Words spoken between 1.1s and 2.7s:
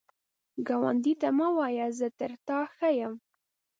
ته مه وایه “زه تر تا